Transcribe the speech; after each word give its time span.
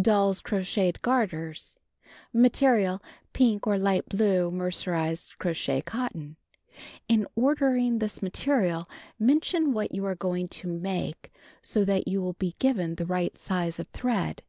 DOLL'S 0.00 0.40
CROCHETED 0.40 1.02
GARTERS 1.02 1.60
(See 1.60 1.74
picture 1.74 1.80
opposite 1.84 2.28
page 2.32 2.32
40) 2.32 2.42
Material: 2.44 3.02
Pink 3.34 3.66
or 3.66 3.76
light 3.78 4.08
blue 4.08 4.50
mercerized 4.50 5.36
crochet 5.38 5.82
cotton. 5.82 6.36
(In 7.08 7.26
ordering 7.36 7.98
this 7.98 8.22
material, 8.22 8.86
mention 9.18 9.74
what 9.74 9.92
you 9.92 10.06
are 10.06 10.14
going 10.14 10.48
to 10.64 10.68
make, 10.68 11.30
so 11.60 11.84
that 11.84 12.08
you 12.08 12.22
will 12.22 12.32
be 12.32 12.56
given 12.58 12.94
the 12.94 13.04
right 13.04 13.36
size 13.36 13.78
of 13.78 13.88
thread.) 13.88 14.42